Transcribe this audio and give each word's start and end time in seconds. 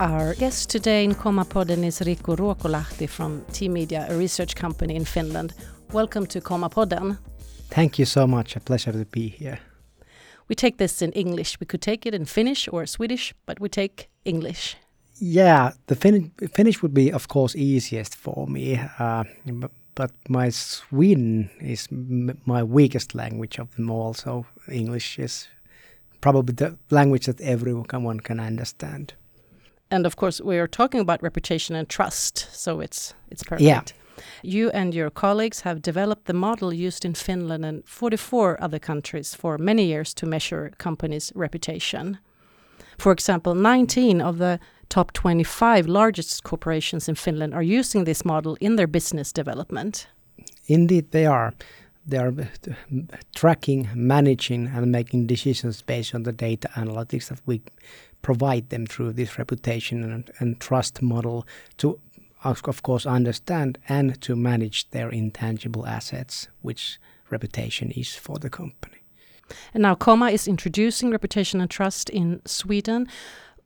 Our 0.00 0.34
guest 0.34 0.70
today 0.70 1.02
in 1.04 1.14
Komma-podden 1.14 1.84
is 1.84 1.98
Riku 2.00 2.36
Ruokolahti 2.36 3.08
from 3.08 3.44
T-Media, 3.52 4.06
a 4.08 4.16
research 4.16 4.54
company 4.54 4.94
in 4.94 5.04
Finland. 5.04 5.54
Welcome 5.92 6.26
to 6.26 6.40
Komma-podden. 6.40 7.18
Thank 7.70 7.98
you 7.98 8.06
so 8.06 8.26
much. 8.26 8.56
A 8.56 8.60
pleasure 8.60 8.92
to 8.92 9.04
be 9.10 9.28
here. 9.28 9.58
We 10.48 10.54
take 10.54 10.76
this 10.78 11.02
in 11.02 11.12
English. 11.12 11.58
We 11.60 11.66
could 11.66 11.82
take 11.82 12.06
it 12.06 12.14
in 12.14 12.24
Finnish 12.26 12.68
or 12.72 12.86
Swedish, 12.86 13.34
but 13.46 13.58
we 13.60 13.68
take 13.68 14.08
English. 14.24 14.76
Yeah, 15.20 15.72
the 15.88 15.96
fin- 15.96 16.30
Finnish 16.52 16.80
would 16.80 16.94
be, 16.94 17.12
of 17.12 17.26
course, 17.26 17.56
easiest 17.58 18.14
for 18.14 18.46
me. 18.46 18.80
Uh, 19.00 19.24
but, 19.96 20.12
my 20.28 20.50
Sweden 20.50 21.50
is 21.60 21.88
m- 21.90 22.38
my 22.46 22.62
weakest 22.62 23.14
language 23.16 23.58
of 23.58 23.74
them 23.74 23.90
all. 23.90 24.14
So 24.14 24.46
English 24.70 25.18
is 25.18 25.48
probably 26.20 26.54
the 26.54 26.76
language 26.90 27.26
that 27.26 27.40
everyone 27.40 28.20
can 28.20 28.38
understand. 28.38 29.14
And 29.90 30.06
of 30.06 30.16
course, 30.16 30.40
we 30.40 30.58
are 30.58 30.68
talking 30.68 31.00
about 31.00 31.22
reputation 31.22 31.76
and 31.76 31.88
trust, 31.88 32.48
so 32.52 32.80
it's 32.80 33.14
it's 33.30 33.42
perfect. 33.42 33.62
Yeah. 33.62 33.82
You 34.42 34.70
and 34.70 34.94
your 34.94 35.10
colleagues 35.10 35.60
have 35.60 35.80
developed 35.80 36.24
the 36.24 36.32
model 36.32 36.72
used 36.72 37.04
in 37.04 37.14
Finland 37.14 37.64
and 37.64 37.82
44 37.86 38.60
other 38.60 38.78
countries 38.78 39.34
for 39.34 39.58
many 39.58 39.84
years 39.84 40.14
to 40.14 40.26
measure 40.26 40.72
companies' 40.78 41.32
reputation. 41.34 42.18
For 42.98 43.12
example, 43.12 43.54
19 43.54 44.20
of 44.20 44.38
the 44.38 44.58
top 44.88 45.12
25 45.12 45.86
largest 45.86 46.42
corporations 46.42 47.08
in 47.08 47.14
Finland 47.14 47.54
are 47.54 47.62
using 47.62 48.04
this 48.04 48.24
model 48.24 48.56
in 48.60 48.76
their 48.76 48.88
business 48.88 49.32
development. 49.32 50.08
Indeed, 50.66 51.10
they 51.10 51.26
are. 51.26 51.52
They 52.08 52.18
are 52.18 52.34
uh, 52.40 53.16
tracking, 53.34 53.88
managing, 53.94 54.66
and 54.66 54.90
making 54.90 55.26
decisions 55.26 55.82
based 55.82 56.14
on 56.14 56.22
the 56.22 56.32
data 56.32 56.68
analytics 56.74 57.28
that 57.28 57.40
we 57.46 57.62
provide 58.22 58.70
them 58.70 58.86
through 58.86 59.12
this 59.12 59.38
reputation 59.38 60.02
and, 60.02 60.30
and 60.38 60.58
trust 60.58 61.02
model 61.02 61.46
to 61.76 62.00
of 62.44 62.82
course, 62.82 63.06
understand 63.06 63.78
and 63.88 64.20
to 64.22 64.36
manage 64.36 64.90
their 64.90 65.10
intangible 65.10 65.86
assets, 65.86 66.48
which 66.62 66.98
reputation 67.30 67.90
is 67.90 68.14
for 68.14 68.38
the 68.38 68.50
company. 68.50 68.98
And 69.74 69.82
now 69.82 69.94
Komma 69.94 70.32
is 70.32 70.46
introducing 70.46 71.10
reputation 71.10 71.60
and 71.60 71.70
trust 71.70 72.10
in 72.10 72.40
Sweden. 72.44 73.08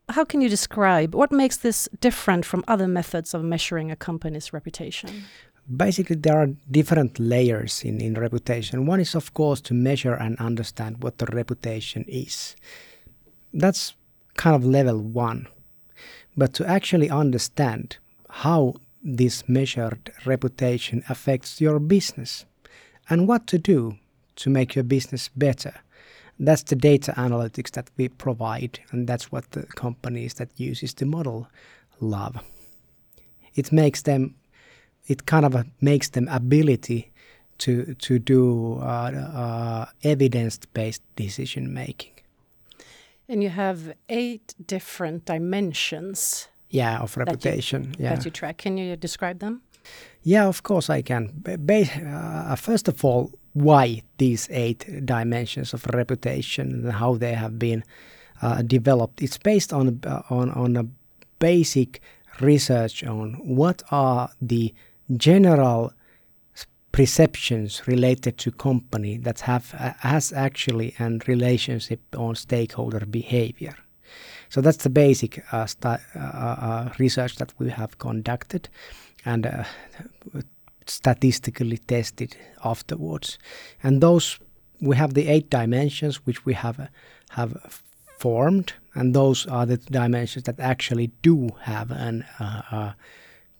How 0.09 0.25
can 0.25 0.41
you 0.41 0.48
describe 0.48 1.14
what 1.14 1.33
makes 1.33 1.56
this 1.56 1.88
different 2.00 2.44
from 2.44 2.64
other 2.69 2.88
methods 2.88 3.34
of 3.34 3.44
measuring 3.44 3.91
a 3.91 3.97
company's 3.97 4.53
reputation? 4.53 5.25
Basically, 5.68 6.16
there 6.16 6.38
are 6.38 6.48
different 6.70 7.18
layers 7.18 7.82
in, 7.84 8.00
in 8.00 8.14
reputation. 8.14 8.86
One 8.86 9.00
is, 9.00 9.14
of 9.14 9.32
course, 9.32 9.60
to 9.62 9.74
measure 9.74 10.14
and 10.14 10.36
understand 10.38 11.02
what 11.02 11.19
the 11.19 11.27
reputation 11.27 12.04
is. 12.08 12.56
That's 13.54 13.94
kind 14.34 14.56
of 14.56 14.64
level 14.64 14.98
one. 14.98 15.46
But 16.36 16.52
to 16.54 16.66
actually 16.66 17.10
understand 17.10 17.98
how 18.28 18.74
this 19.02 19.48
measured 19.48 20.12
reputation 20.24 21.04
affects 21.08 21.60
your 21.60 21.78
business 21.78 22.44
and 23.10 23.28
what 23.28 23.47
to 23.48 23.58
do 23.58 23.98
to 24.36 24.50
make 24.50 24.74
your 24.74 24.84
business 24.84 25.28
better. 25.28 25.74
That's 26.38 26.62
the 26.62 26.76
data 26.76 27.12
analytics 27.16 27.72
that 27.72 27.91
we 27.97 28.08
provide, 28.08 28.80
and 28.91 29.06
that's 29.06 29.30
what 29.30 29.50
the 29.50 29.64
companies 29.64 30.34
that 30.34 30.48
uses 30.56 30.94
the 30.94 31.06
model 31.06 31.48
love. 32.00 32.42
It 33.54 33.70
makes 33.70 34.02
them, 34.02 34.34
it 35.06 35.27
kind 35.27 35.45
of 35.45 35.67
makes 35.81 36.11
them 36.11 36.28
ability 36.28 37.11
to 37.58 37.95
to 37.95 38.19
do 38.19 38.78
uh, 38.81 38.84
uh, 38.84 39.86
evidence-based 40.03 41.03
decision 41.17 41.72
making. 41.72 42.12
And 43.28 43.42
you 43.42 43.50
have 43.50 43.94
eight 44.09 44.55
different 44.67 45.25
dimensions 45.25 46.49
yeah 46.71 47.03
of 47.03 47.16
reputation 47.16 47.82
that 47.82 47.99
you, 47.99 48.04
yeah. 48.04 48.15
that 48.15 48.25
you 48.25 48.31
track. 48.31 48.59
Can 48.59 48.78
you 48.78 48.97
describe 48.97 49.38
them? 49.38 49.62
Yeah 50.22 50.49
of 50.49 50.62
course 50.62 50.91
i 50.91 51.03
can. 51.03 51.43
Uh, 51.47 52.56
first 52.56 52.88
of 52.88 53.05
all 53.05 53.31
why 53.53 54.03
these 54.16 54.49
eight 54.50 54.87
dimensions 55.05 55.75
of 55.75 55.87
reputation 55.87 56.71
and 56.72 56.93
how 56.93 57.15
they 57.15 57.34
have 57.34 57.59
been 57.59 57.84
uh, 58.41 58.62
developed. 58.62 59.22
It's 59.22 59.38
based 59.38 59.72
on 59.72 60.00
uh, 60.05 60.22
on 60.31 60.50
on 60.50 60.76
a 60.76 60.87
basic 61.38 62.00
research 62.41 63.05
on 63.05 63.34
what 63.44 63.82
are 63.91 64.31
the 64.41 64.75
general 65.17 65.93
perceptions 66.93 67.87
related 67.87 68.37
to 68.37 68.50
company 68.50 69.17
that 69.17 69.41
have 69.41 69.75
uh, 69.78 69.93
has 70.00 70.33
actually 70.33 70.95
and 70.99 71.27
relationship 71.27 72.00
on 72.17 72.34
stakeholder 72.34 73.06
behavior 73.06 73.75
so 74.53 74.61
that's 74.61 74.83
the 74.83 74.91
basic 74.91 75.43
uh, 75.50 75.67
uh, 75.83 75.97
uh, 76.15 76.93
research 76.99 77.37
that 77.37 77.55
we 77.59 77.71
have 77.71 77.97
conducted 77.97 78.69
and 79.25 79.47
uh, 79.47 79.65
statistically 80.87 81.79
tested 81.79 82.37
afterwards. 82.62 83.39
And 83.83 84.03
those 84.03 84.39
we 84.79 84.97
have 84.97 85.15
the 85.15 85.29
eight 85.29 85.49
dimensions 85.49 86.27
which 86.27 86.44
we 86.44 86.53
have 86.53 86.91
have 87.31 87.83
formed, 88.19 88.75
and 88.94 89.15
those 89.15 89.47
are 89.47 89.65
the 89.65 89.79
dimensions 89.79 90.44
that 90.44 90.61
actually 90.61 91.12
do 91.23 91.53
have 91.61 91.91
an 91.91 92.27
uh, 92.39 92.93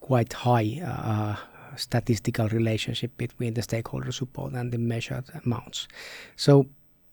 quite 0.03 0.33
high 0.33 1.39
statistical 1.77 2.49
relationship 2.49 3.17
between 3.17 3.55
the 3.55 3.63
stakeholder 3.63 4.13
support 4.13 4.53
and 4.53 4.73
the 4.73 4.79
measured 4.79 5.25
amounts. 5.45 5.89
So 6.37 6.67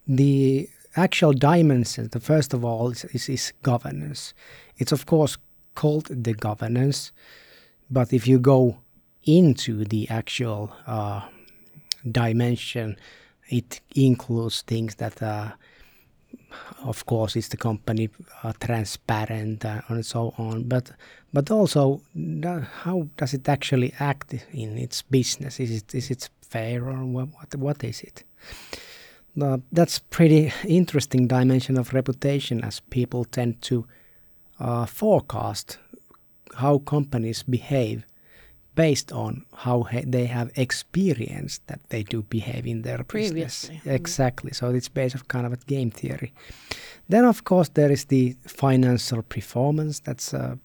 the 0.06 0.68
actual 0.96 1.32
dimensions, 1.32 2.10
the 2.10 2.20
first 2.20 2.52
of 2.52 2.64
all 2.64 2.90
is, 2.90 3.04
is, 3.06 3.28
is, 3.28 3.52
governance. 3.62 4.34
It's 4.78 4.92
of 4.92 5.06
course 5.06 5.38
called 5.74 6.06
the 6.10 6.34
governance, 6.34 7.12
but 7.90 8.12
if 8.12 8.26
you 8.26 8.38
go 8.38 8.78
into 9.24 9.84
the 9.84 10.08
actual 10.08 10.72
uh, 10.86 11.22
dimension, 12.10 12.96
it 13.48 13.80
includes 13.94 14.62
things 14.62 14.96
that, 14.96 15.22
uh, 15.22 15.52
of 16.84 17.06
course, 17.06 17.36
is 17.36 17.48
the 17.48 17.56
company 17.56 18.08
uh, 18.42 18.52
transparent 18.60 19.64
uh, 19.64 19.82
and 19.88 20.04
so 20.04 20.34
on. 20.38 20.64
But 20.64 20.92
but 21.32 21.50
also, 21.50 22.00
how 22.84 23.06
does 23.16 23.34
it 23.34 23.48
actually 23.48 23.94
act 24.00 24.34
in 24.52 24.78
its 24.78 25.02
business? 25.02 25.60
Is 25.60 25.70
it 25.70 25.94
is 25.94 26.10
it 26.10 26.28
fair 26.42 26.84
or 26.84 27.04
what 27.04 27.28
what, 27.28 27.54
what 27.56 27.84
is 27.84 28.02
it? 28.02 28.24
uh, 29.40 29.58
that's 29.72 29.98
pretty 29.98 30.52
interesting 30.66 31.26
dimension 31.26 31.78
of 31.78 31.94
reputation 31.94 32.64
as 32.64 32.80
people 32.90 33.24
tend 33.24 33.60
to 33.62 33.86
uh, 34.58 34.86
forecast 34.86 35.78
how 36.56 36.78
companies 36.78 37.42
behave 37.42 38.04
based 38.74 39.12
on 39.12 39.44
how 39.52 39.86
they 40.06 40.26
have 40.26 40.50
experienced 40.56 41.66
that 41.66 41.80
they 41.88 42.02
do 42.02 42.22
behave 42.22 42.66
in 42.66 42.82
their 42.82 43.02
Previously. 43.04 43.74
business. 43.74 43.86
Exactly. 43.86 44.52
So 44.52 44.70
it's 44.70 44.88
based 44.88 45.16
on 45.16 45.22
kind 45.28 45.46
of 45.46 45.52
a 45.52 45.56
game 45.56 45.90
theory. 45.90 46.32
Then 47.08 47.24
of 47.24 47.42
course 47.44 47.70
there 47.70 47.90
is 47.92 48.04
the 48.04 48.36
financial 48.46 49.22
performance. 49.22 50.00
That's 50.00 50.32
uh, 50.34 50.56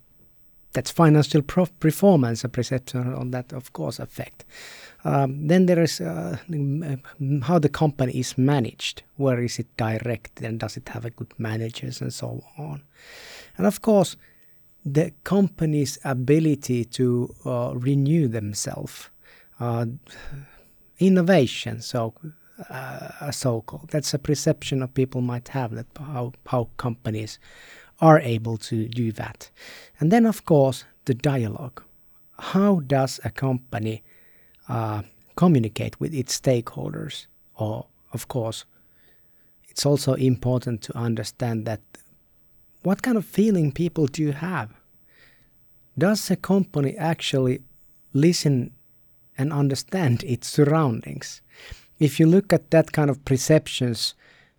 that's 0.74 0.92
financial 0.92 1.42
performance, 1.80 2.44
a 2.44 2.50
perception 2.50 3.14
on 3.14 3.32
that 3.32 3.54
of 3.54 3.72
course 3.74 4.00
affect. 4.00 4.46
Um, 5.06 5.48
then 5.48 5.66
there 5.68 5.84
is 5.84 6.02
uh, 6.02 6.38
how 7.44 7.60
the 7.60 7.70
company 7.70 8.14
is 8.14 8.38
managed. 8.38 9.04
Where 9.18 9.44
is 9.44 9.60
it 9.60 9.68
directed 9.78 10.46
and 10.46 10.60
does 10.60 10.78
it 10.78 10.90
have 10.90 11.06
a 11.06 11.12
good 11.12 11.34
managers 11.38 12.02
and 12.02 12.14
so 12.14 12.44
on. 12.58 12.82
And 13.58 13.68
of 13.68 13.82
course, 13.82 14.18
the 14.86 15.12
company's 15.24 15.98
ability 16.04 16.86
to 16.86 17.34
uh, 17.46 17.74
renew 17.76 18.28
themselves, 18.28 19.10
uh, 19.60 19.86
innovation. 21.00 21.82
So, 21.82 22.14
uh, 22.70 23.32
so 23.32 23.62
called. 23.62 23.90
That's 23.90 24.14
a 24.14 24.20
perception 24.20 24.84
of 24.84 24.94
people 24.94 25.22
might 25.22 25.50
have 25.50 25.76
that 25.76 25.88
how 25.98 26.34
how 26.46 26.70
companies 26.78 27.40
are 28.00 28.20
able 28.20 28.58
to 28.58 28.88
do 28.88 29.12
that. 29.14 29.50
And 30.00 30.12
then, 30.12 30.26
of 30.26 30.46
course, 30.46 30.86
the 31.06 31.14
dialogue. 31.14 31.82
How 32.38 32.82
does 32.82 33.20
a 33.24 33.30
company 33.30 34.04
uh, 34.68 35.04
communicate 35.36 36.00
with 36.00 36.14
its 36.14 36.40
stakeholders. 36.40 37.28
Or, 37.56 37.86
of 38.14 38.28
course, 38.28 38.66
it's 39.70 39.86
also 39.86 40.14
important 40.14 40.82
to 40.84 40.98
understand 40.98 41.66
that 41.66 41.82
what 42.84 43.02
kind 43.02 43.18
of 43.18 43.26
feeling 43.26 43.72
people 43.72 44.08
do 44.08 44.22
you 44.22 44.32
have? 44.32 44.70
Does 45.98 46.30
a 46.32 46.36
company 46.36 46.96
actually 46.98 47.62
listen 48.14 48.74
and 49.38 49.54
understand 49.54 50.24
its 50.24 50.48
surroundings? 50.48 51.42
If 52.00 52.20
you 52.20 52.26
look 52.26 52.52
at 52.52 52.72
that 52.72 52.92
kind 52.92 53.10
of 53.10 53.24
perceptions 53.26 54.14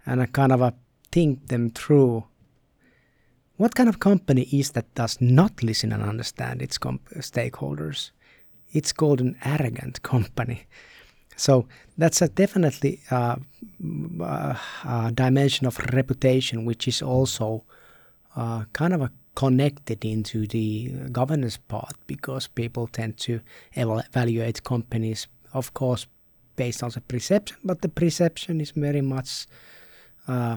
and 0.07 0.21
a 0.21 0.27
kind 0.27 0.53
of 0.53 0.61
a 0.61 0.75
think 1.13 1.49
them 1.49 1.71
through, 1.71 2.25
what 3.57 3.75
kind 3.75 3.89
of 3.89 4.01
company 4.01 4.43
is 4.53 4.71
that 4.73 4.95
does 4.95 5.21
not 5.21 5.63
listen 5.63 5.93
and 5.93 6.03
understand 6.03 6.63
its 6.63 6.79
stakeholders? 6.79 8.11
it's 8.73 8.93
called 8.93 9.21
an 9.21 9.37
arrogant 9.45 10.03
company. 10.03 10.67
So 11.37 11.67
that's 11.99 12.23
a 12.23 12.29
definitely 12.29 13.01
uh, 13.11 13.37
uh, 14.21 15.11
dimension 15.11 15.67
of 15.67 15.79
reputation, 15.93 16.65
which 16.65 16.89
is 16.89 17.03
also 17.03 17.65
uh, 18.35 18.65
kind 18.73 18.93
of 18.95 19.03
a 19.03 19.11
connected 19.37 20.05
into 20.05 20.47
the 20.49 20.89
governance 21.13 21.59
part 21.69 21.95
because 22.07 22.49
people 22.49 22.89
tend 22.89 23.17
to 23.19 23.41
evaluate 23.75 24.65
companies, 24.65 25.29
of 25.53 25.73
course, 25.75 26.07
based 26.57 26.83
on 26.83 26.91
the 26.91 27.01
perception, 27.03 27.57
but 27.63 27.83
the 27.83 27.89
perception 27.89 28.61
is 28.61 28.73
very 28.73 29.03
much 29.03 29.47
uh, 30.27 30.57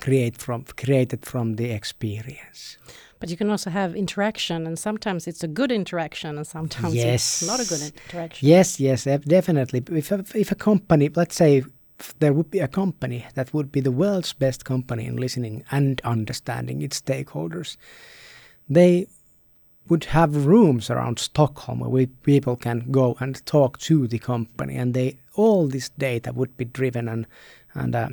create 0.00 0.36
from 0.36 0.64
created 0.76 1.24
from 1.24 1.54
the 1.54 1.70
experience. 1.70 2.76
But 3.20 3.30
you 3.30 3.36
can 3.36 3.50
also 3.50 3.70
have 3.70 3.94
interaction, 3.94 4.66
and 4.66 4.76
sometimes 4.76 5.28
it's 5.28 5.44
a 5.44 5.48
good 5.48 5.70
interaction, 5.70 6.36
and 6.36 6.46
sometimes 6.46 6.94
yes. 6.94 7.42
it's 7.42 7.46
not 7.46 7.60
a 7.60 7.64
good 7.64 7.80
interaction. 7.80 8.48
Yes, 8.48 8.80
yes, 8.80 9.04
definitely. 9.04 9.84
If 9.92 10.10
a, 10.10 10.24
if 10.34 10.50
a 10.50 10.56
company, 10.56 11.08
let's 11.14 11.36
say, 11.36 11.62
there 12.18 12.32
would 12.32 12.50
be 12.50 12.60
a 12.60 12.68
company 12.68 13.26
that 13.34 13.52
would 13.52 13.70
be 13.70 13.80
the 13.80 13.90
world's 13.90 14.32
best 14.32 14.64
company 14.64 15.06
in 15.06 15.16
listening 15.16 15.64
and 15.70 16.00
understanding 16.02 16.82
its 16.82 17.00
stakeholders, 17.00 17.76
they 18.68 19.06
would 19.88 20.04
have 20.04 20.46
rooms 20.46 20.90
around 20.90 21.18
Stockholm 21.18 21.80
where 21.80 22.06
people 22.06 22.56
can 22.56 22.90
go 22.90 23.16
and 23.20 23.44
talk 23.46 23.78
to 23.78 24.06
the 24.06 24.18
company, 24.18 24.76
and 24.76 24.94
they 24.94 25.18
all 25.34 25.66
this 25.66 25.88
data 25.90 26.32
would 26.32 26.56
be 26.56 26.64
driven 26.64 27.08
and 27.08 27.26
and 27.74 27.94
uh, 27.94 28.08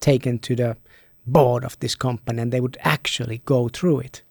taken 0.00 0.38
to 0.40 0.56
the 0.56 0.76
board 1.26 1.64
of 1.64 1.78
this 1.78 1.94
company, 1.94 2.42
and 2.42 2.52
they 2.52 2.60
would 2.60 2.76
actually 2.80 3.40
go 3.44 3.68
through 3.68 4.00
it, 4.00 4.22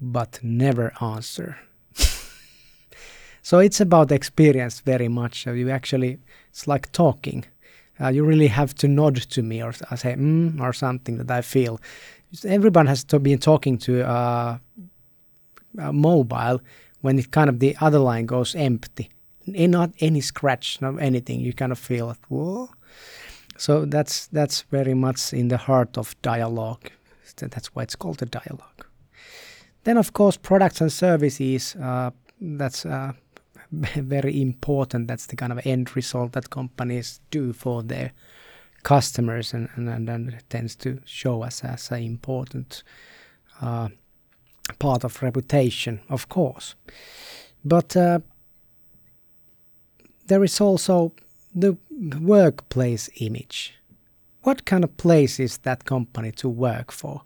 but 0.00 0.40
never 0.42 0.92
answer. 1.00 1.58
so 3.42 3.58
it's 3.58 3.80
about 3.80 4.10
experience 4.10 4.80
very 4.80 5.08
much. 5.08 5.44
So 5.44 5.52
you 5.52 5.70
actually, 5.70 6.18
it's 6.50 6.66
like 6.66 6.90
talking. 6.92 7.44
Uh, 8.00 8.08
you 8.08 8.24
really 8.24 8.48
have 8.48 8.74
to 8.74 8.88
nod 8.88 9.16
to 9.16 9.42
me 9.42 9.62
or 9.62 9.72
say 9.72 10.14
mm, 10.14 10.60
or 10.60 10.72
something 10.72 11.18
that 11.18 11.30
I 11.30 11.42
feel. 11.42 11.80
Everyone 12.44 12.86
has 12.86 13.04
to 13.04 13.18
be 13.18 13.36
talking 13.36 13.78
to 13.78 14.06
uh, 14.06 14.58
a 15.78 15.92
mobile 15.92 16.60
when 17.02 17.18
it 17.18 17.30
kind 17.30 17.48
of 17.48 17.60
the 17.60 17.76
other 17.80 17.98
line 17.98 18.26
goes 18.26 18.54
empty. 18.54 19.10
and 19.46 19.72
Not 19.72 19.90
any 20.00 20.20
scratch, 20.20 20.80
not 20.80 21.00
anything. 21.00 21.40
You 21.40 21.52
kind 21.52 21.70
of 21.70 21.78
feel, 21.78 22.16
whoa. 22.28 22.70
So 23.56 23.84
that's 23.84 24.26
that's 24.26 24.62
very 24.62 24.94
much 24.94 25.32
in 25.32 25.48
the 25.48 25.56
heart 25.56 25.96
of 25.96 26.20
dialogue. 26.22 26.90
That's 27.36 27.68
why 27.74 27.82
it's 27.84 27.96
called 27.96 28.22
a 28.22 28.26
dialogue. 28.26 28.86
Then, 29.84 29.98
of 29.98 30.12
course, 30.12 30.36
products 30.36 30.80
and 30.80 30.92
services. 30.92 31.76
Uh, 31.76 32.10
that's 32.40 32.84
uh, 32.84 33.12
very 33.94 34.40
important. 34.40 35.08
That's 35.08 35.26
the 35.26 35.36
kind 35.36 35.52
of 35.52 35.66
end 35.66 35.96
result 35.96 36.32
that 36.32 36.50
companies 36.50 37.20
do 37.30 37.52
for 37.52 37.82
their 37.82 38.12
customers, 38.82 39.54
and 39.54 39.68
and, 39.76 40.08
and 40.08 40.38
tends 40.48 40.76
to 40.76 41.00
show 41.04 41.42
us 41.42 41.64
as 41.64 41.90
an 41.90 42.02
important 42.02 42.82
uh, 43.60 43.88
part 44.78 45.04
of 45.04 45.22
reputation, 45.22 46.00
of 46.08 46.28
course. 46.28 46.74
But 47.64 47.96
uh, 47.96 48.20
there 50.26 50.44
is 50.44 50.60
also 50.60 51.12
the 51.54 51.76
workplace 52.20 53.08
image. 53.20 53.74
What 54.42 54.64
kind 54.64 54.84
of 54.84 54.96
place 54.96 55.40
is 55.40 55.58
that 55.58 55.84
company 55.84 56.32
to 56.32 56.48
work 56.48 56.92
for? 56.92 57.22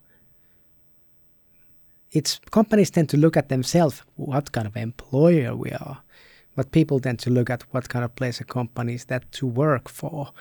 It's 2.12 2.40
companies 2.50 2.90
tend 2.90 3.08
to 3.10 3.16
look 3.16 3.36
at 3.36 3.48
themselves, 3.48 4.02
what 4.16 4.52
kind 4.52 4.66
of 4.66 4.76
employer 4.76 5.54
we 5.54 5.72
are, 5.72 5.98
but 6.58 6.72
people 6.72 6.98
tend 6.98 7.20
to 7.20 7.30
look 7.30 7.50
at 7.50 7.62
what 7.70 7.88
kind 7.88 8.04
of 8.04 8.16
place 8.16 8.40
a 8.40 8.44
company 8.44 8.94
is 8.94 9.04
that 9.04 9.30
to 9.30 9.46
work 9.46 9.88
for. 9.88 10.32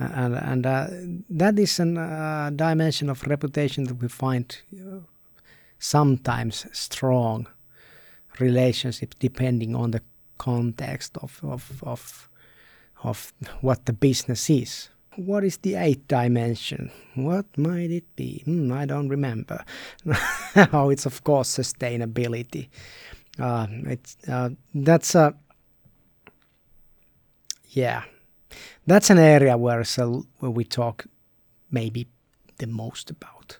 Uh, 0.00 0.08
and 0.14 0.34
and 0.34 0.66
uh, 0.66 0.86
that 1.28 1.58
is 1.58 1.78
a 1.78 2.00
uh, 2.00 2.48
dimension 2.48 3.10
of 3.10 3.22
reputation 3.26 3.84
that 3.84 4.00
we 4.00 4.08
find 4.08 4.56
uh, 4.72 5.00
sometimes 5.78 6.66
strong 6.72 7.46
relationship 8.40 9.14
depending 9.18 9.76
on 9.76 9.90
the 9.90 10.00
context 10.38 11.18
of, 11.18 11.38
of, 11.42 11.82
of 11.82 12.30
of 13.04 13.34
what 13.60 13.84
the 13.84 13.92
business 13.92 14.48
is. 14.48 14.88
What 15.16 15.44
is 15.44 15.58
the 15.58 15.74
eighth 15.74 16.08
dimension? 16.08 16.90
What 17.14 17.46
might 17.58 17.90
it 17.90 18.16
be? 18.16 18.42
Hmm, 18.46 18.72
I 18.72 18.86
don't 18.86 19.10
remember. 19.10 19.64
oh, 20.72 20.88
it's 20.88 21.04
of 21.04 21.22
course 21.24 21.58
sustainability. 21.58 22.68
Uh, 23.38 23.66
it's 23.84 24.16
uh, 24.28 24.50
that's 24.74 25.14
a 25.14 25.34
yeah, 27.70 28.04
that's 28.86 29.10
an 29.10 29.18
area 29.18 29.56
where 29.56 29.84
where 30.38 30.50
we 30.50 30.64
talk 30.64 31.06
maybe 31.70 32.06
the 32.58 32.66
most 32.66 33.10
about. 33.10 33.58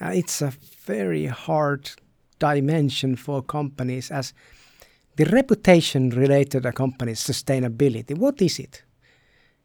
Uh, 0.00 0.10
it's 0.12 0.42
a 0.42 0.52
very 0.86 1.26
hard 1.26 1.90
dimension 2.38 3.16
for 3.16 3.42
companies 3.42 4.10
as 4.10 4.34
the 5.16 5.24
reputation 5.26 6.10
related 6.10 6.62
to 6.62 6.68
a 6.68 6.72
company's 6.72 7.20
sustainability, 7.20 8.16
what 8.16 8.42
is 8.42 8.58
it? 8.58 8.82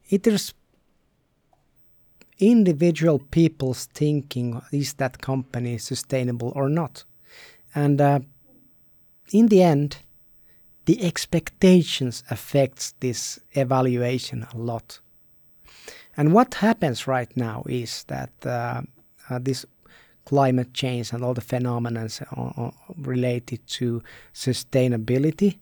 It 0.10 0.28
is 0.28 0.54
individual 2.40 3.19
people's 3.19 3.86
thinking 3.86 4.62
is 4.72 4.94
that 4.94 5.22
company 5.22 5.78
sustainable 5.78 6.54
or 6.56 6.69
not? 6.69 7.04
And 7.75 8.00
uh, 8.00 8.19
in 9.31 9.47
the 9.47 9.61
end, 9.63 9.97
the 10.85 11.03
expectations 11.03 12.23
affects 12.29 12.93
this 12.99 13.39
evaluation 13.53 14.47
a 14.53 14.57
lot. 14.57 14.99
And 16.17 16.33
what 16.33 16.55
happens 16.55 17.07
right 17.07 17.35
now 17.37 17.63
is 17.67 18.03
that 18.05 18.31
uh, 18.45 18.81
uh, 19.29 19.39
this 19.39 19.65
climate 20.25 20.73
change 20.73 21.13
and 21.13 21.23
all 21.23 21.33
the 21.33 21.41
phenomena 21.41 22.07
related 22.97 23.65
to 23.67 24.03
sustainability, 24.33 25.59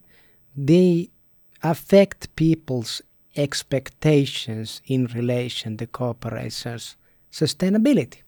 they 0.56 1.10
affect 1.62 2.34
people's 2.36 3.02
expectations 3.36 4.82
in 4.86 5.06
relation 5.06 5.76
to 5.76 5.86
corporations' 5.86 6.96
sustainability. 7.32 8.22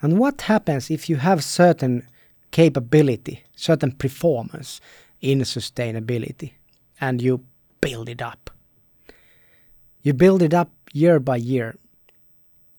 And 0.00 0.18
what 0.18 0.42
happens 0.42 0.90
if 0.90 1.08
you 1.10 1.16
have 1.16 1.42
certain 1.42 2.06
capability, 2.56 3.36
certain 3.54 3.92
performance 3.92 4.80
in 5.20 5.40
sustainability, 5.40 6.52
and 7.00 7.22
you 7.22 7.44
build 7.80 8.08
it 8.08 8.22
up? 8.22 8.50
You 10.02 10.14
build 10.14 10.42
it 10.42 10.54
up 10.54 10.70
year 10.92 11.20
by 11.20 11.36
year. 11.36 11.76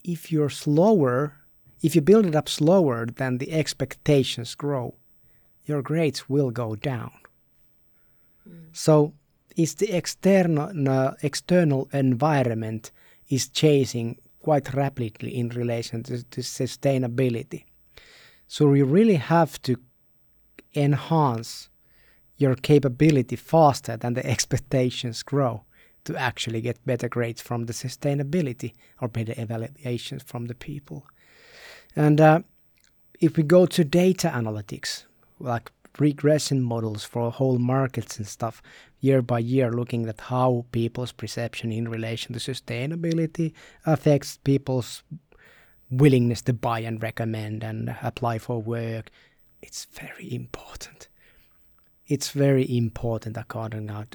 If 0.03 0.31
you're 0.31 0.49
slower 0.49 1.33
if 1.81 1.95
you 1.95 2.01
build 2.01 2.25
it 2.25 2.35
up 2.35 2.49
slower 2.49 3.05
than 3.05 3.37
the 3.37 3.51
expectations 3.53 4.55
grow, 4.55 4.95
your 5.65 5.81
grades 5.81 6.29
will 6.29 6.51
go 6.51 6.75
down. 6.75 7.11
Mm. 8.47 8.65
So 8.71 9.13
it's 9.55 9.75
the 9.75 9.95
external 9.95 10.89
uh, 10.89 11.13
external 11.21 11.89
environment 11.93 12.91
is 13.29 13.49
changing 13.49 14.17
quite 14.39 14.73
rapidly 14.73 15.35
in 15.35 15.49
relation 15.49 16.03
to, 16.03 16.23
to 16.23 16.41
sustainability. 16.41 17.65
So 18.47 18.73
you 18.73 18.85
really 18.85 19.15
have 19.15 19.61
to 19.63 19.77
enhance 20.75 21.69
your 22.37 22.55
capability 22.55 23.35
faster 23.35 23.97
than 23.97 24.13
the 24.13 24.25
expectations 24.33 25.23
grow 25.23 25.63
to 26.05 26.15
actually 26.15 26.61
get 26.61 26.85
better 26.85 27.09
grades 27.09 27.41
from 27.41 27.65
the 27.65 27.73
sustainability 27.73 28.73
or 29.01 29.09
better 29.09 29.33
evaluations 29.37 30.23
from 30.23 30.45
the 30.45 30.55
people. 30.55 31.05
And 31.95 32.21
uh, 32.21 32.39
if 33.19 33.35
we 33.35 33.43
go 33.43 33.65
to 33.65 33.83
data 33.83 34.31
analytics, 34.33 35.03
like 35.39 35.71
regression 35.99 36.61
models 36.61 37.03
for 37.03 37.31
whole 37.31 37.57
markets 37.57 38.17
and 38.17 38.27
stuff, 38.27 38.61
year 39.01 39.21
by 39.21 39.39
year, 39.39 39.71
looking 39.71 40.07
at 40.07 40.21
how 40.21 40.65
people's 40.71 41.11
perception 41.11 41.71
in 41.71 41.89
relation 41.89 42.33
to 42.33 42.39
sustainability 42.39 43.53
affects 43.85 44.37
people's 44.43 45.03
willingness 45.89 46.41
to 46.43 46.53
buy 46.53 46.79
and 46.79 47.01
recommend 47.01 47.63
and 47.63 47.95
apply 48.01 48.39
for 48.39 48.61
work, 48.61 49.09
it's 49.61 49.85
very 49.85 50.33
important. 50.33 51.07
It's 52.07 52.29
very 52.31 52.65
important 52.77 53.37
according 53.37 53.87
to 53.87 54.07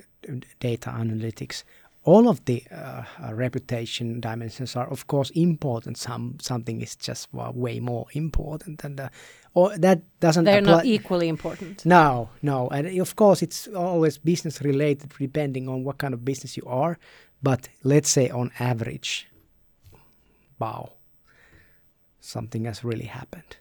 data 0.61 0.91
analytics. 0.91 1.63
All 2.05 2.29
of 2.29 2.45
the 2.47 2.65
uh, 2.71 3.05
uh, 3.23 3.35
reputation 3.35 4.21
dimensions 4.21 4.75
are 4.75 4.91
of 4.91 5.07
course 5.07 5.31
important. 5.31 5.99
Some 5.99 6.39
something 6.41 6.81
is 6.81 6.97
just 6.97 7.29
way 7.33 7.81
more 7.81 8.07
important 8.13 8.83
than 8.83 8.99
uh, 8.99 9.09
or 9.55 9.77
that 9.79 10.01
doesn't 10.19 10.45
they're 10.45 10.61
not 10.61 10.85
equally 10.85 11.29
important. 11.29 11.87
No 11.87 12.31
no. 12.41 12.69
And 12.71 12.99
of 12.99 13.15
course 13.15 13.41
it's 13.43 13.69
always 13.69 14.19
business 14.19 14.61
related 14.63 15.13
depending 15.19 15.69
on 15.69 15.85
what 15.85 15.99
kind 15.99 16.15
of 16.15 16.25
business 16.25 16.57
you 16.57 16.65
are. 16.67 16.99
But 17.41 17.69
let's 17.85 18.09
say 18.09 18.31
on 18.31 18.51
average 18.59 19.29
wow 20.59 20.93
something 22.33 22.65
has 22.65 22.83
really 22.85 23.07
happened. 23.07 23.57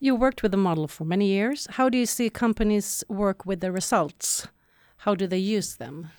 You 0.00 0.14
worked 0.14 0.42
with 0.42 0.52
the 0.52 0.58
model 0.68 0.86
for 0.88 1.04
many 1.04 1.26
years. 1.26 1.66
How 1.70 1.88
do 1.88 1.98
you 1.98 2.06
see 2.06 2.30
companies 2.30 3.04
work 3.08 3.46
with 3.46 3.60
the 3.60 3.72
results? 3.72 4.46
How 4.98 5.14
do 5.14 5.26
they 5.26 5.38
use 5.38 5.76
them? 5.76 6.10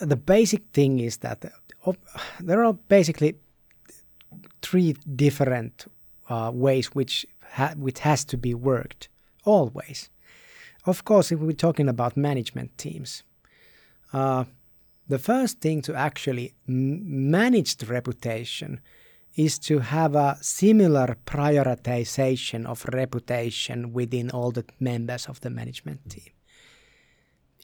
The 0.00 0.16
basic 0.16 0.62
thing 0.72 1.00
is 1.00 1.18
that 1.18 1.44
there 2.40 2.64
are 2.64 2.72
basically 2.88 3.34
three 4.62 4.96
different 5.16 5.86
uh, 6.28 6.50
ways 6.54 6.86
which 6.94 7.26
ha- 7.52 7.74
which 7.76 8.00
has 8.00 8.24
to 8.24 8.36
be 8.36 8.54
worked 8.54 9.08
always. 9.44 10.10
Of 10.86 11.04
course, 11.04 11.32
if 11.32 11.38
we're 11.40 11.52
talking 11.52 11.88
about 11.88 12.16
management 12.16 12.76
teams, 12.78 13.22
uh, 14.12 14.44
the 15.08 15.18
first 15.18 15.60
thing 15.60 15.82
to 15.82 15.94
actually 15.94 16.54
manage 16.66 17.76
the 17.76 17.86
reputation 17.86 18.80
is 19.36 19.58
to 19.58 19.80
have 19.80 20.14
a 20.14 20.38
similar 20.40 21.16
prioritization 21.26 22.66
of 22.66 22.84
reputation 22.92 23.92
within 23.92 24.30
all 24.30 24.52
the 24.52 24.64
members 24.78 25.26
of 25.26 25.40
the 25.40 25.50
management 25.50 26.08
team. 26.08 26.32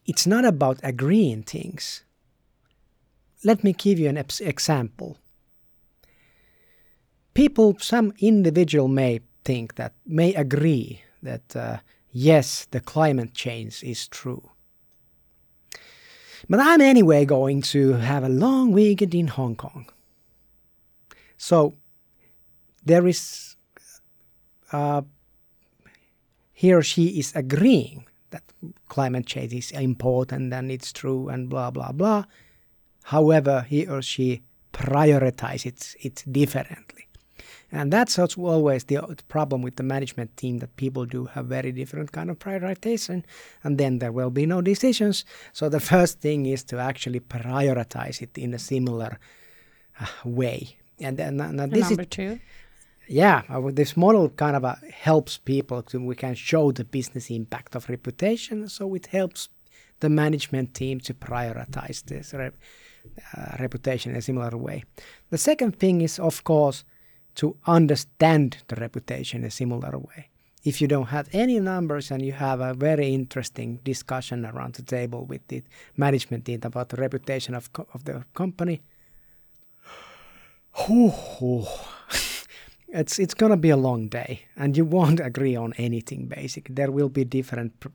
It's 0.06 0.26
not 0.26 0.44
about 0.44 0.80
agreeing 0.82 1.44
things. 1.44 2.04
Let 3.44 3.62
me 3.62 3.72
give 3.72 3.98
you 3.98 4.08
an 4.08 4.16
example. 4.16 5.18
People, 7.34 7.76
some 7.78 8.12
individual 8.18 8.88
may 8.88 9.20
think 9.44 9.76
that, 9.76 9.94
may 10.04 10.34
agree 10.34 11.02
that 11.22 11.54
uh, 11.54 11.78
yes, 12.12 12.66
the 12.70 12.80
climate 12.80 13.34
change 13.34 13.84
is 13.84 14.08
true. 14.08 14.50
But 16.48 16.60
I'm 16.60 16.80
anyway 16.80 17.24
going 17.24 17.62
to 17.62 17.92
have 17.92 18.24
a 18.24 18.28
long 18.28 18.72
weekend 18.72 19.14
in 19.14 19.28
Hong 19.28 19.54
Kong. 19.54 19.86
So 21.40 21.72
there 22.84 23.06
is, 23.06 23.56
uh, 24.72 25.00
he 26.52 26.70
or 26.74 26.82
she 26.82 27.18
is 27.18 27.32
agreeing 27.34 28.04
that 28.28 28.42
climate 28.90 29.24
change 29.24 29.54
is 29.54 29.70
important 29.70 30.52
and 30.52 30.70
it's 30.70 30.92
true 30.92 31.30
and 31.30 31.48
blah, 31.48 31.70
blah, 31.70 31.92
blah. 31.92 32.24
However, 33.04 33.64
he 33.66 33.86
or 33.86 34.02
she 34.02 34.42
prioritizes 34.74 35.96
it 36.00 36.22
differently. 36.30 37.08
And 37.72 37.90
that's 37.90 38.18
always 38.18 38.84
the 38.84 39.00
problem 39.28 39.62
with 39.62 39.76
the 39.76 39.82
management 39.82 40.36
team 40.36 40.58
that 40.58 40.76
people 40.76 41.06
do 41.06 41.24
have 41.24 41.46
very 41.46 41.72
different 41.72 42.12
kind 42.12 42.28
of 42.28 42.38
prioritization, 42.38 43.24
and 43.64 43.78
then 43.78 43.98
there 44.00 44.12
will 44.12 44.30
be 44.30 44.44
no 44.44 44.60
decisions. 44.60 45.24
So 45.54 45.70
the 45.70 45.80
first 45.92 46.20
thing 46.20 46.44
is 46.44 46.64
to 46.64 46.78
actually 46.78 47.20
prioritize 47.20 48.20
it 48.20 48.36
in 48.36 48.52
a 48.52 48.58
similar 48.58 49.18
uh, 49.98 50.06
way 50.26 50.79
and 51.00 51.16
then 51.16 51.40
and 51.40 51.72
this 51.72 51.88
number 51.88 52.02
is, 52.02 52.08
two. 52.08 52.40
Yeah, 53.08 53.42
uh, 53.48 53.70
this 53.72 53.96
model 53.96 54.28
kind 54.28 54.56
of 54.56 54.64
uh, 54.64 54.76
helps 54.92 55.38
people 55.38 55.82
to 55.82 55.98
we 55.98 56.14
can 56.14 56.34
show 56.34 56.72
the 56.72 56.84
business 56.84 57.30
impact 57.30 57.74
of 57.74 57.88
reputation. 57.88 58.68
So 58.68 58.94
it 58.94 59.06
helps 59.06 59.48
the 60.00 60.08
management 60.08 60.74
team 60.74 61.00
to 61.00 61.14
prioritize 61.14 62.04
this 62.04 62.34
uh, 62.34 62.50
reputation 63.58 64.12
in 64.12 64.18
a 64.18 64.22
similar 64.22 64.56
way. 64.56 64.84
The 65.30 65.38
second 65.38 65.78
thing 65.78 66.00
is, 66.00 66.18
of 66.18 66.44
course, 66.44 66.84
to 67.36 67.56
understand 67.66 68.58
the 68.68 68.76
reputation 68.76 69.40
in 69.40 69.46
a 69.46 69.50
similar 69.50 69.98
way. 69.98 70.28
If 70.62 70.80
you 70.80 70.88
don't 70.88 71.08
have 71.08 71.28
any 71.32 71.58
numbers 71.58 72.10
and 72.10 72.22
you 72.22 72.32
have 72.32 72.60
a 72.60 72.74
very 72.74 73.14
interesting 73.14 73.80
discussion 73.82 74.44
around 74.44 74.74
the 74.74 74.82
table 74.82 75.24
with 75.24 75.46
the 75.48 75.62
management 75.96 76.44
team 76.44 76.60
about 76.62 76.90
the 76.90 76.96
reputation 76.96 77.54
of, 77.54 77.72
co- 77.72 77.86
of 77.94 78.04
the 78.04 78.24
company, 78.34 78.82
it's 82.88 83.18
it's 83.18 83.34
gonna 83.34 83.56
be 83.56 83.70
a 83.70 83.76
long 83.76 84.08
day, 84.08 84.42
and 84.56 84.76
you 84.76 84.84
won't 84.84 85.20
agree 85.30 85.56
on 85.56 85.72
anything. 85.76 86.26
basic. 86.26 86.68
there 86.74 86.90
will 86.90 87.08
be 87.08 87.24
different 87.24 87.78
pr- 87.80 87.88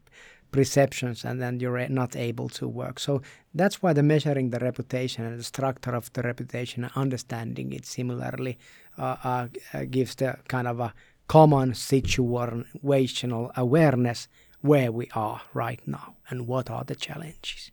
perceptions, 0.52 1.26
and 1.26 1.42
then 1.42 1.60
you're 1.60 1.88
not 1.90 2.16
able 2.16 2.50
to 2.50 2.68
work. 2.68 3.00
So 3.00 3.22
that's 3.54 3.82
why 3.82 3.94
the 3.94 4.04
measuring 4.04 4.52
the 4.52 4.60
reputation 4.60 5.26
and 5.26 5.40
the 5.40 5.44
structure 5.44 5.96
of 5.96 6.12
the 6.14 6.22
reputation, 6.22 6.84
and 6.84 6.94
understanding 6.96 7.74
it 7.74 7.86
similarly, 7.86 8.58
uh, 8.98 9.16
uh, 9.24 9.48
gives 9.90 10.16
the 10.16 10.38
kind 10.48 10.68
of 10.68 10.80
a 10.80 10.94
common 11.28 11.72
situational 11.72 13.52
awareness 13.58 14.28
where 14.62 14.92
we 14.92 15.10
are 15.14 15.42
right 15.54 15.82
now 15.86 16.16
and 16.30 16.48
what 16.48 16.70
are 16.70 16.84
the 16.84 16.96
challenges. 16.96 17.72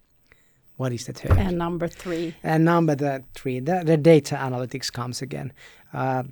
What 0.82 0.92
is 0.92 1.06
the 1.06 1.12
third? 1.12 1.38
And 1.38 1.58
number 1.58 1.86
three. 1.86 2.34
And 2.42 2.64
number 2.64 2.96
the 2.96 3.22
three, 3.34 3.60
the, 3.60 3.82
the 3.84 3.96
data 3.96 4.34
analytics 4.34 4.92
comes 4.92 5.22
again. 5.22 5.52
Uh, 5.92 6.24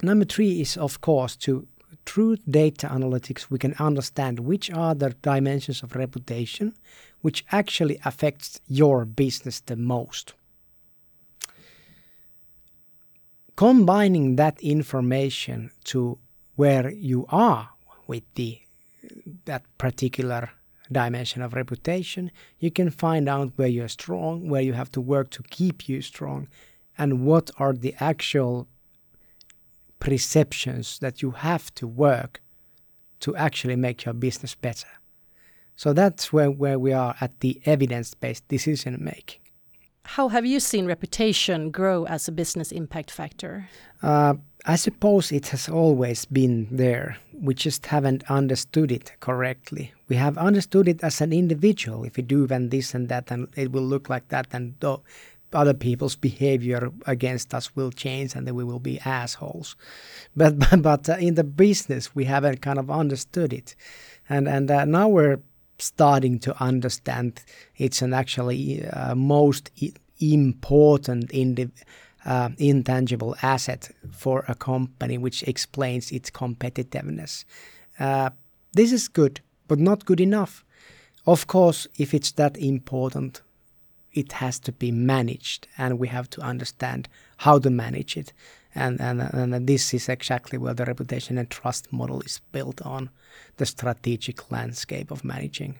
number 0.00 0.24
three 0.24 0.60
is, 0.60 0.76
of 0.76 1.00
course, 1.00 1.34
to 1.38 1.66
through 2.06 2.36
data 2.48 2.86
analytics, 2.86 3.50
we 3.50 3.58
can 3.58 3.74
understand 3.80 4.38
which 4.38 4.70
are 4.70 4.94
the 4.94 5.10
dimensions 5.22 5.82
of 5.82 5.96
reputation 5.96 6.72
which 7.22 7.44
actually 7.50 7.98
affects 8.04 8.60
your 8.68 9.04
business 9.04 9.58
the 9.58 9.74
most. 9.74 10.34
Combining 13.56 14.36
that 14.36 14.62
information 14.62 15.72
to 15.82 16.16
where 16.54 16.92
you 16.92 17.26
are 17.28 17.70
with 18.06 18.22
the 18.36 18.60
that 19.46 19.64
particular 19.78 20.50
dimension 20.92 21.42
of 21.42 21.54
reputation, 21.54 22.30
you 22.58 22.70
can 22.70 22.90
find 22.90 23.28
out 23.28 23.52
where 23.56 23.68
you're 23.68 23.88
strong, 23.88 24.48
where 24.48 24.62
you 24.62 24.72
have 24.72 24.90
to 24.92 25.00
work 25.00 25.30
to 25.30 25.42
keep 25.44 25.88
you 25.88 26.02
strong, 26.02 26.48
and 26.98 27.24
what 27.24 27.50
are 27.58 27.72
the 27.72 27.94
actual 28.00 28.68
perceptions 29.98 30.98
that 30.98 31.22
you 31.22 31.32
have 31.32 31.72
to 31.74 31.86
work 31.86 32.42
to 33.20 33.36
actually 33.36 33.76
make 33.76 34.04
your 34.04 34.14
business 34.14 34.54
better. 34.54 34.88
So 35.76 35.92
that's 35.92 36.32
where, 36.32 36.50
where 36.50 36.78
we 36.78 36.92
are 36.92 37.14
at 37.20 37.40
the 37.40 37.60
evidence 37.64 38.14
based 38.14 38.48
decision 38.48 38.96
making. 39.00 39.40
How 40.14 40.26
have 40.26 40.44
you 40.44 40.58
seen 40.58 40.86
reputation 40.86 41.70
grow 41.70 42.04
as 42.04 42.26
a 42.26 42.32
business 42.32 42.72
impact 42.72 43.12
factor? 43.12 43.68
Uh, 44.02 44.34
I 44.66 44.74
suppose 44.74 45.30
it 45.30 45.46
has 45.48 45.68
always 45.68 46.24
been 46.24 46.66
there. 46.68 47.16
We 47.32 47.54
just 47.54 47.86
haven't 47.86 48.28
understood 48.28 48.90
it 48.90 49.12
correctly. 49.20 49.94
We 50.08 50.16
have 50.16 50.36
understood 50.36 50.88
it 50.88 51.04
as 51.04 51.20
an 51.20 51.32
individual. 51.32 52.02
If 52.02 52.16
we 52.16 52.24
do 52.24 52.48
then 52.48 52.70
this 52.70 52.92
and 52.92 53.08
that, 53.08 53.30
and 53.30 53.46
it 53.54 53.70
will 53.70 53.84
look 53.84 54.10
like 54.10 54.26
that, 54.30 54.48
and 54.50 54.74
other 55.52 55.74
people's 55.74 56.16
behavior 56.16 56.90
against 57.06 57.54
us 57.54 57.76
will 57.76 57.92
change, 57.92 58.34
and 58.34 58.48
then 58.48 58.56
we 58.56 58.64
will 58.64 58.80
be 58.80 58.98
assholes. 59.04 59.76
But 60.36 60.58
but, 60.70 60.82
but 60.82 61.08
uh, 61.08 61.18
in 61.20 61.36
the 61.36 61.44
business, 61.44 62.16
we 62.16 62.24
haven't 62.24 62.62
kind 62.62 62.80
of 62.80 62.90
understood 62.90 63.52
it, 63.52 63.76
and 64.28 64.48
and 64.48 64.72
uh, 64.72 64.84
now 64.86 65.06
we're 65.06 65.38
starting 65.80 66.38
to 66.40 66.62
understand 66.62 67.42
it's 67.76 68.02
an 68.02 68.14
actually 68.14 68.86
uh, 68.86 69.14
most 69.14 69.70
important 70.20 71.30
individual 71.30 71.74
uh, 72.24 72.50
intangible 72.58 73.36
asset 73.42 73.90
for 74.10 74.44
a 74.48 74.54
company, 74.54 75.18
which 75.18 75.42
explains 75.44 76.12
its 76.12 76.30
competitiveness. 76.30 77.44
Uh, 77.98 78.30
this 78.72 78.92
is 78.92 79.08
good, 79.08 79.40
but 79.68 79.78
not 79.78 80.04
good 80.04 80.20
enough. 80.20 80.64
Of 81.26 81.46
course, 81.46 81.86
if 81.96 82.14
it's 82.14 82.32
that 82.32 82.56
important, 82.56 83.42
it 84.12 84.32
has 84.32 84.58
to 84.60 84.72
be 84.72 84.90
managed, 84.90 85.68
and 85.78 85.98
we 85.98 86.08
have 86.08 86.28
to 86.30 86.40
understand 86.40 87.08
how 87.38 87.58
to 87.58 87.70
manage 87.70 88.16
it. 88.16 88.32
And, 88.74 89.00
and, 89.00 89.20
and 89.20 89.66
this 89.66 89.92
is 89.92 90.08
exactly 90.08 90.58
where 90.58 90.74
the 90.74 90.84
reputation 90.84 91.38
and 91.38 91.50
trust 91.50 91.92
model 91.92 92.20
is 92.20 92.40
built 92.52 92.80
on 92.82 93.10
the 93.56 93.66
strategic 93.66 94.50
landscape 94.50 95.10
of 95.10 95.24
managing 95.24 95.78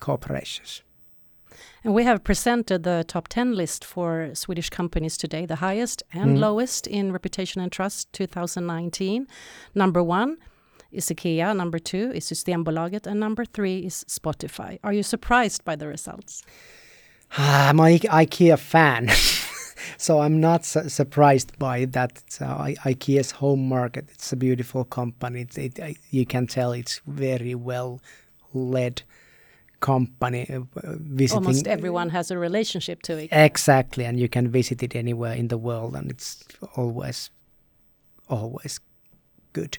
corporations. 0.00 0.82
And 1.84 1.94
we 1.94 2.04
have 2.04 2.24
presented 2.24 2.82
the 2.82 3.04
top 3.06 3.28
10 3.28 3.54
list 3.54 3.84
for 3.84 4.30
Swedish 4.34 4.70
companies 4.70 5.16
today, 5.16 5.46
the 5.46 5.56
highest 5.56 6.02
and 6.12 6.36
mm. 6.36 6.40
lowest 6.40 6.86
in 6.86 7.12
reputation 7.12 7.60
and 7.60 7.72
trust 7.72 8.12
2019. 8.12 9.26
Number 9.74 10.02
one 10.02 10.36
is 10.92 11.06
IKEA, 11.06 11.56
number 11.56 11.78
two 11.78 12.12
is 12.14 12.24
Systembolaget, 12.24 13.06
and 13.06 13.20
number 13.20 13.44
three 13.44 13.80
is 13.80 14.04
Spotify. 14.08 14.78
Are 14.82 14.92
you 14.92 15.02
surprised 15.02 15.64
by 15.64 15.76
the 15.76 15.86
results? 15.86 16.42
I'm 17.36 17.80
an 17.80 17.98
IKEA 17.98 18.58
fan. 18.58 19.10
so 19.96 20.20
I'm 20.20 20.40
not 20.40 20.64
su 20.64 20.88
surprised 20.88 21.58
by 21.58 21.86
that. 21.86 22.22
Uh, 22.40 22.74
IKEA's 22.84 23.32
home 23.32 23.68
market. 23.68 24.08
It's 24.10 24.32
a 24.32 24.36
beautiful 24.36 24.84
company. 24.84 25.46
It, 25.56 25.78
it, 25.78 25.98
you 26.10 26.26
can 26.26 26.46
tell 26.46 26.72
it's 26.72 27.00
very 27.06 27.54
well 27.54 28.00
led 28.52 29.02
company 29.80 30.46
uh, 30.50 30.60
visiting. 30.98 31.44
Almost 31.44 31.66
everyone 31.66 32.10
has 32.10 32.30
a 32.30 32.38
relationship 32.38 33.02
to 33.02 33.18
it. 33.18 33.28
Exactly, 33.32 34.04
and 34.04 34.18
you 34.18 34.28
can 34.28 34.48
visit 34.48 34.82
it 34.82 34.96
anywhere 34.96 35.34
in 35.34 35.48
the 35.48 35.58
world, 35.58 35.94
and 35.94 36.10
it's 36.10 36.44
always, 36.76 37.30
always 38.28 38.80
good. 39.52 39.78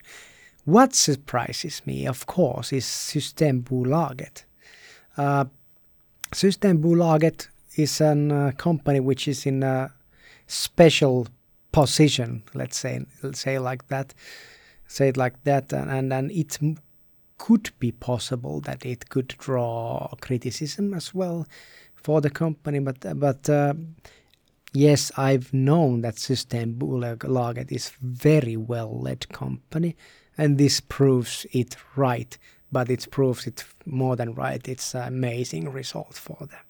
What 0.66 0.94
surprises 0.94 1.82
me, 1.86 2.08
of 2.08 2.25
course, 2.25 2.74
is 2.74 2.86
Systembolaget. 2.86 4.44
Uh, 5.18 5.46
Systembolaget 6.32 7.48
is 7.75 8.01
a 8.01 8.12
uh, 8.12 8.51
company 8.51 9.00
which 9.00 9.28
is 9.28 9.46
in 9.46 9.63
a 9.63 9.92
special 10.50 11.27
position, 11.72 12.44
let's 12.53 12.77
say, 12.77 13.06
let's 13.22 13.39
say 13.39 13.60
like 13.60 13.88
that, 13.88 14.13
say 14.88 15.10
it 15.10 15.18
like 15.18 15.44
that, 15.44 15.72
and 15.72 15.89
and, 15.89 16.12
and 16.12 16.32
it's 16.32 16.60
could 17.38 17.72
be 17.79 17.91
possible 17.91 18.60
that 18.62 18.86
it 18.86 19.10
could 19.10 19.29
draw 19.29 20.10
criticism 20.20 20.94
as 20.94 21.13
well 21.13 21.48
for 21.96 22.22
the 22.22 22.29
company. 22.29 22.79
But 22.79 23.20
but 23.20 23.50
uh, 23.50 23.75
yes, 24.74 25.12
I've 25.18 25.53
known 25.53 26.01
that 26.01 26.15
Systembolaget 26.15 27.72
is 27.72 27.91
very 28.01 28.58
well 28.58 29.00
led 29.00 29.29
company, 29.29 29.96
and 30.38 30.58
this 30.58 30.79
proves 30.79 31.46
it 31.51 31.77
right. 31.96 32.38
But 32.72 32.89
it 32.89 33.10
proves 33.10 33.48
it 33.48 33.63
more 33.86 34.15
than 34.15 34.36
right. 34.36 34.68
It's 34.68 34.94
an 34.94 35.08
amazing 35.08 35.72
result 35.72 36.13
for 36.13 36.38
them. 36.46 36.69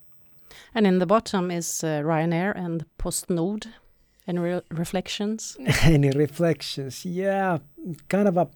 And 0.74 0.88
in 0.88 1.00
the 1.00 1.06
bottom 1.06 1.52
is 1.52 1.84
uh, 1.84 2.02
Ryanair 2.04 2.54
and 2.56 2.86
PostNord. 2.98 3.68
Any 4.28 4.40
re 4.40 4.62
reflections? 4.70 5.58
Any 5.84 6.12
reflections? 6.12 7.06
Yeah, 7.06 7.58
kind 8.10 8.28
of 8.28 8.38
a. 8.38 8.48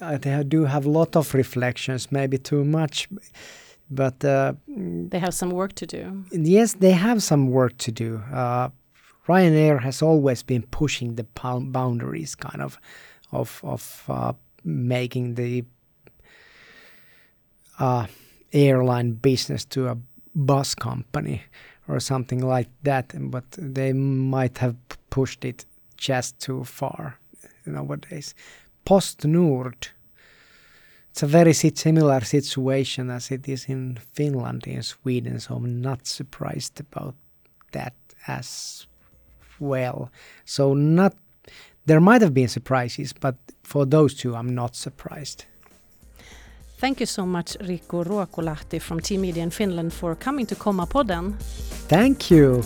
I 0.00 0.42
do 0.44 0.64
have 0.64 0.86
a 0.86 0.90
lot 0.90 1.16
of 1.16 1.34
reflections, 1.34 2.12
maybe 2.12 2.38
too 2.38 2.64
much, 2.64 3.08
but 3.90 4.24
uh, 4.24 4.52
they 4.68 5.18
have 5.18 5.34
some 5.34 5.50
work 5.50 5.72
to 5.74 5.86
do. 5.86 6.24
Yes, 6.30 6.74
they 6.74 6.92
have 6.92 7.20
some 7.20 7.50
work 7.50 7.76
to 7.78 7.90
do. 7.90 8.22
Uh, 8.32 8.68
Ryanair 9.26 9.80
has 9.80 10.02
always 10.02 10.44
been 10.44 10.62
pushing 10.62 11.16
the 11.16 11.24
boundaries, 11.72 12.34
kind 12.36 12.62
of, 12.62 12.78
of 13.32 13.60
of 13.64 14.04
uh, 14.08 14.32
making 14.64 15.34
the 15.34 15.64
uh, 17.78 18.06
airline 18.52 19.12
business 19.12 19.64
to 19.66 19.88
a 19.88 19.96
bus 20.46 20.74
company 20.74 21.42
or 21.88 22.00
something 22.00 22.40
like 22.40 22.68
that. 22.82 23.12
But 23.30 23.44
they 23.58 23.92
might 23.92 24.58
have 24.58 24.76
pushed 25.10 25.44
it 25.44 25.64
just 25.96 26.38
too 26.38 26.64
far 26.64 27.18
nowadays. 27.66 28.34
PostNord. 28.86 29.88
It's 31.10 31.22
a 31.22 31.26
very 31.26 31.52
similar 31.52 32.20
situation 32.20 33.10
as 33.10 33.30
it 33.30 33.48
is 33.48 33.64
in 33.64 33.98
Finland 34.12 34.66
in 34.66 34.82
Sweden, 34.82 35.40
so 35.40 35.56
I'm 35.56 35.80
not 35.80 36.06
surprised 36.06 36.78
about 36.78 37.16
that 37.72 37.94
as 38.28 38.86
well. 39.58 40.10
So 40.44 40.74
not 40.74 41.16
there 41.86 42.00
might 42.00 42.22
have 42.22 42.34
been 42.34 42.48
surprises, 42.48 43.12
but 43.12 43.36
for 43.62 43.86
those 43.86 44.14
two, 44.14 44.36
I'm 44.36 44.54
not 44.54 44.76
surprised. 44.76 45.46
Thank 46.80 47.00
you 47.00 47.06
so 47.06 47.26
much, 47.26 47.56
Riku 47.58 48.04
Ruokolahti 48.04 48.80
from 48.80 49.00
T-Media 49.00 49.42
in 49.42 49.50
Finland, 49.50 49.92
for 49.92 50.14
coming 50.14 50.46
to 50.46 50.54
Komma 50.54 50.86
Podden. 50.86 51.34
Thank 51.88 52.30
you. 52.30 52.62